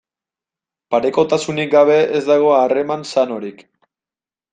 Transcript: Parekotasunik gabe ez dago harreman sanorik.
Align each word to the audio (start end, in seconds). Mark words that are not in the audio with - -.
Parekotasunik 0.93 1.69
gabe 1.75 1.97
ez 2.19 2.21
dago 2.31 2.49
harreman 2.61 3.05
sanorik. 3.11 3.63